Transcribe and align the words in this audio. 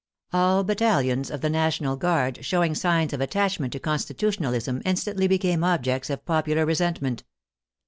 All 0.33 0.63
battalions 0.63 1.29
of 1.29 1.41
the 1.41 1.49
National 1.51 1.95
Guard 1.95 2.43
showing 2.43 2.73
signs 2.73 3.13
of 3.13 3.21
attachment 3.21 3.71
to 3.73 3.79
Con 3.79 3.99
stitutionalism 3.99 4.81
instantly 4.83 5.27
became 5.27 5.63
objects 5.63 6.09
of 6.09 6.25
popular 6.25 6.65
resent 6.65 7.03
ment. 7.03 7.23